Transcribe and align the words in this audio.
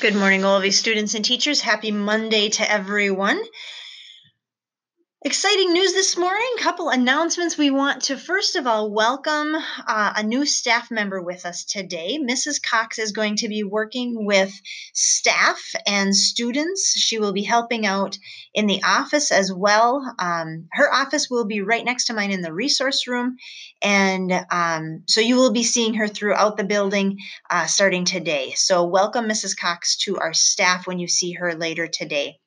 Good 0.00 0.14
morning, 0.14 0.44
all 0.44 0.56
of 0.56 0.64
you 0.64 0.70
students 0.70 1.14
and 1.14 1.24
teachers. 1.24 1.60
Happy 1.60 1.90
Monday 1.90 2.50
to 2.50 2.70
everyone. 2.70 3.42
Exciting 5.24 5.72
news 5.72 5.94
this 5.94 6.16
morning. 6.16 6.48
Couple 6.58 6.90
announcements. 6.90 7.58
We 7.58 7.72
want 7.72 8.02
to 8.02 8.16
first 8.16 8.54
of 8.54 8.68
all 8.68 8.92
welcome 8.92 9.52
uh, 9.56 10.12
a 10.14 10.22
new 10.22 10.46
staff 10.46 10.92
member 10.92 11.20
with 11.20 11.44
us 11.44 11.64
today. 11.64 12.20
Mrs. 12.22 12.62
Cox 12.62 13.00
is 13.00 13.10
going 13.10 13.34
to 13.38 13.48
be 13.48 13.64
working 13.64 14.24
with 14.24 14.52
staff 14.94 15.60
and 15.88 16.14
students. 16.14 16.92
She 16.96 17.18
will 17.18 17.32
be 17.32 17.42
helping 17.42 17.84
out 17.84 18.16
in 18.54 18.68
the 18.68 18.80
office 18.84 19.32
as 19.32 19.52
well. 19.52 20.14
Um, 20.20 20.68
her 20.70 20.88
office 20.94 21.28
will 21.28 21.46
be 21.46 21.62
right 21.62 21.84
next 21.84 22.04
to 22.04 22.14
mine 22.14 22.30
in 22.30 22.42
the 22.42 22.54
resource 22.54 23.08
room, 23.08 23.38
and 23.82 24.32
um, 24.52 25.02
so 25.08 25.20
you 25.20 25.34
will 25.34 25.52
be 25.52 25.64
seeing 25.64 25.94
her 25.94 26.06
throughout 26.06 26.56
the 26.56 26.62
building 26.62 27.18
uh, 27.50 27.66
starting 27.66 28.04
today. 28.04 28.52
So 28.54 28.84
welcome, 28.84 29.24
Mrs. 29.24 29.58
Cox, 29.58 29.96
to 30.04 30.18
our 30.18 30.32
staff 30.32 30.86
when 30.86 31.00
you 31.00 31.08
see 31.08 31.32
her 31.32 31.56
later 31.56 31.88
today. 31.88 32.38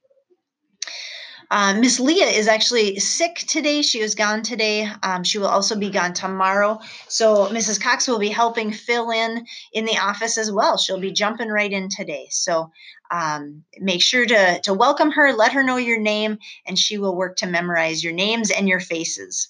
Uh, 1.51 1.73
Miss 1.77 1.99
Leah 1.99 2.27
is 2.27 2.47
actually 2.47 2.97
sick 2.97 3.35
today. 3.35 3.81
She 3.81 4.01
was 4.01 4.15
gone 4.15 4.41
today. 4.41 4.89
Um, 5.03 5.25
she 5.25 5.37
will 5.37 5.47
also 5.47 5.75
be 5.77 5.89
gone 5.89 6.13
tomorrow. 6.13 6.79
So 7.09 7.47
Mrs. 7.47 7.79
Cox 7.79 8.07
will 8.07 8.19
be 8.19 8.29
helping 8.29 8.71
fill 8.71 9.11
in 9.11 9.45
in 9.73 9.83
the 9.83 9.97
office 9.97 10.37
as 10.37 10.49
well. 10.49 10.77
She'll 10.77 11.01
be 11.01 11.11
jumping 11.11 11.49
right 11.49 11.69
in 11.69 11.89
today. 11.89 12.27
So 12.29 12.71
um, 13.11 13.65
make 13.79 14.01
sure 14.01 14.25
to, 14.25 14.61
to 14.61 14.73
welcome 14.73 15.11
her, 15.11 15.33
let 15.33 15.51
her 15.51 15.61
know 15.61 15.75
your 15.75 15.99
name, 15.99 16.37
and 16.65 16.79
she 16.79 16.97
will 16.97 17.17
work 17.17 17.35
to 17.37 17.47
memorize 17.47 18.02
your 18.02 18.13
names 18.13 18.49
and 18.49 18.69
your 18.69 18.79
faces 18.79 19.49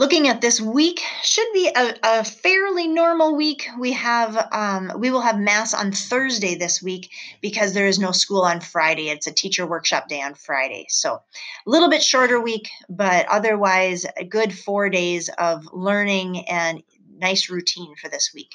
looking 0.00 0.28
at 0.28 0.40
this 0.40 0.62
week 0.62 1.02
should 1.22 1.52
be 1.52 1.68
a, 1.68 1.94
a 2.02 2.24
fairly 2.24 2.88
normal 2.88 3.36
week. 3.36 3.68
We 3.78 3.92
have 3.92 4.48
um, 4.50 4.92
we 4.98 5.10
will 5.10 5.20
have 5.20 5.38
mass 5.38 5.74
on 5.74 5.92
thursday 5.92 6.54
this 6.54 6.82
week 6.82 7.10
because 7.42 7.74
there 7.74 7.86
is 7.86 7.98
no 7.98 8.10
school 8.10 8.40
on 8.40 8.60
friday. 8.60 9.10
It's 9.10 9.26
a 9.26 9.32
teacher 9.32 9.66
workshop 9.66 10.08
day 10.08 10.22
on 10.22 10.34
friday. 10.34 10.86
So 10.88 11.16
a 11.16 11.20
little 11.66 11.90
bit 11.90 12.02
shorter 12.02 12.40
week 12.40 12.70
but 12.88 13.26
otherwise 13.28 14.06
a 14.16 14.24
good 14.24 14.56
four 14.56 14.88
days 14.88 15.28
of 15.36 15.68
learning 15.70 16.48
and 16.48 16.82
nice 17.18 17.50
routine 17.50 17.94
for 18.00 18.08
this 18.08 18.30
week 18.34 18.54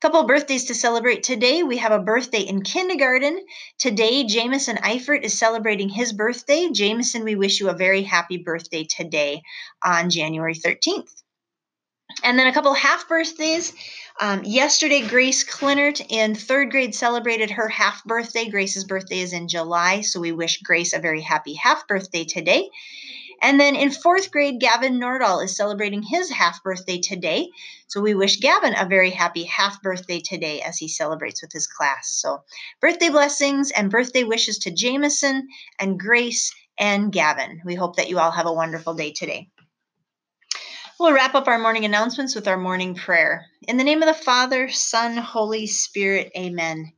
couple 0.00 0.22
birthdays 0.24 0.66
to 0.66 0.74
celebrate 0.74 1.22
today. 1.22 1.62
We 1.62 1.78
have 1.78 1.92
a 1.92 1.98
birthday 1.98 2.40
in 2.40 2.62
kindergarten. 2.62 3.44
Today, 3.78 4.24
Jameson 4.24 4.76
Eifert 4.76 5.22
is 5.22 5.38
celebrating 5.38 5.88
his 5.88 6.12
birthday. 6.12 6.68
Jameson, 6.72 7.24
we 7.24 7.34
wish 7.34 7.60
you 7.60 7.68
a 7.68 7.74
very 7.74 8.02
happy 8.02 8.38
birthday 8.38 8.84
today 8.84 9.42
on 9.82 10.10
January 10.10 10.54
13th. 10.54 11.22
And 12.22 12.38
then 12.38 12.46
a 12.46 12.52
couple 12.52 12.72
half 12.72 13.08
birthdays. 13.08 13.72
Um, 14.20 14.44
yesterday, 14.44 15.06
Grace 15.06 15.44
Clinert 15.44 16.04
in 16.08 16.34
third 16.34 16.70
grade 16.70 16.94
celebrated 16.94 17.50
her 17.50 17.68
half 17.68 18.04
birthday. 18.04 18.48
Grace's 18.48 18.84
birthday 18.84 19.18
is 19.18 19.32
in 19.32 19.48
July, 19.48 20.00
so 20.00 20.20
we 20.20 20.32
wish 20.32 20.62
Grace 20.62 20.94
a 20.94 20.98
very 20.98 21.20
happy 21.20 21.54
half 21.54 21.86
birthday 21.86 22.24
today. 22.24 22.70
And 23.42 23.60
then 23.60 23.76
in 23.76 23.90
fourth 23.90 24.30
grade, 24.30 24.60
Gavin 24.60 24.98
Nordahl 24.98 25.44
is 25.44 25.56
celebrating 25.56 26.02
his 26.02 26.30
half 26.30 26.62
birthday 26.62 27.00
today. 27.00 27.50
So 27.86 28.00
we 28.00 28.14
wish 28.14 28.40
Gavin 28.40 28.74
a 28.76 28.86
very 28.86 29.10
happy 29.10 29.44
half 29.44 29.82
birthday 29.82 30.20
today 30.20 30.60
as 30.62 30.78
he 30.78 30.88
celebrates 30.88 31.42
with 31.42 31.52
his 31.52 31.66
class. 31.66 32.08
So 32.20 32.42
birthday 32.80 33.10
blessings 33.10 33.70
and 33.70 33.90
birthday 33.90 34.24
wishes 34.24 34.58
to 34.60 34.70
Jameson 34.70 35.48
and 35.78 35.98
Grace 35.98 36.54
and 36.78 37.12
Gavin. 37.12 37.62
We 37.64 37.74
hope 37.74 37.96
that 37.96 38.08
you 38.08 38.18
all 38.18 38.30
have 38.30 38.46
a 38.46 38.52
wonderful 38.52 38.94
day 38.94 39.12
today. 39.12 39.48
We'll 40.98 41.12
wrap 41.12 41.34
up 41.34 41.46
our 41.46 41.58
morning 41.58 41.84
announcements 41.84 42.34
with 42.34 42.48
our 42.48 42.56
morning 42.56 42.94
prayer. 42.94 43.44
In 43.68 43.76
the 43.76 43.84
name 43.84 44.02
of 44.02 44.08
the 44.08 44.14
Father, 44.24 44.70
Son, 44.70 45.16
Holy 45.18 45.66
Spirit, 45.66 46.32
amen. 46.34 46.92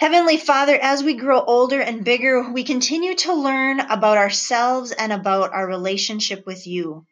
Heavenly 0.00 0.38
Father, 0.38 0.78
as 0.80 1.04
we 1.04 1.12
grow 1.12 1.42
older 1.42 1.78
and 1.82 2.02
bigger, 2.02 2.50
we 2.50 2.64
continue 2.64 3.14
to 3.16 3.34
learn 3.34 3.80
about 3.80 4.16
ourselves 4.16 4.92
and 4.92 5.12
about 5.12 5.52
our 5.52 5.66
relationship 5.66 6.46
with 6.46 6.66
you. 6.66 7.04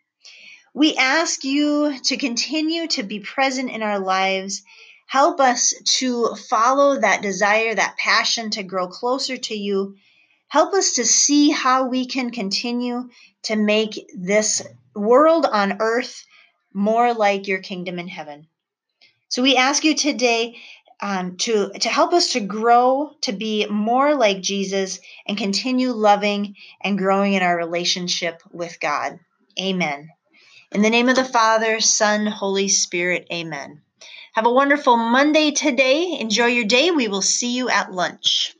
We 0.72 0.96
ask 0.96 1.44
you 1.44 1.98
to 2.04 2.16
continue 2.16 2.86
to 2.86 3.02
be 3.02 3.20
present 3.20 3.70
in 3.70 3.82
our 3.82 3.98
lives. 3.98 4.62
Help 5.06 5.38
us 5.38 5.74
to 5.98 6.34
follow 6.48 6.98
that 6.98 7.20
desire, 7.20 7.74
that 7.74 7.98
passion 7.98 8.48
to 8.52 8.62
grow 8.62 8.88
closer 8.88 9.36
to 9.36 9.54
you. 9.54 9.96
Help 10.48 10.72
us 10.72 10.92
to 10.92 11.04
see 11.04 11.50
how 11.50 11.88
we 11.88 12.06
can 12.06 12.30
continue 12.30 13.10
to 13.42 13.56
make 13.56 14.02
this 14.16 14.62
world 14.94 15.44
on 15.44 15.76
earth 15.80 16.24
more 16.72 17.12
like 17.12 17.48
your 17.48 17.60
kingdom 17.60 17.98
in 17.98 18.08
heaven. 18.08 18.46
So 19.28 19.42
we 19.42 19.58
ask 19.58 19.84
you 19.84 19.94
today 19.94 20.56
um, 21.00 21.36
to 21.38 21.70
to 21.70 21.88
help 21.88 22.12
us 22.12 22.32
to 22.32 22.40
grow 22.40 23.10
to 23.22 23.32
be 23.32 23.66
more 23.66 24.14
like 24.14 24.40
Jesus 24.40 24.98
and 25.26 25.38
continue 25.38 25.90
loving 25.90 26.56
and 26.80 26.98
growing 26.98 27.34
in 27.34 27.42
our 27.42 27.56
relationship 27.56 28.42
with 28.50 28.80
God. 28.80 29.18
Amen. 29.60 30.08
In 30.72 30.82
the 30.82 30.90
name 30.90 31.08
of 31.08 31.16
the 31.16 31.24
Father, 31.24 31.80
Son, 31.80 32.26
Holy 32.26 32.68
Spirit. 32.68 33.26
Amen. 33.32 33.82
Have 34.34 34.46
a 34.46 34.52
wonderful 34.52 34.96
Monday 34.96 35.50
today. 35.52 36.18
Enjoy 36.20 36.46
your 36.46 36.66
day. 36.66 36.90
We 36.90 37.08
will 37.08 37.22
see 37.22 37.56
you 37.56 37.68
at 37.68 37.92
lunch. 37.92 38.54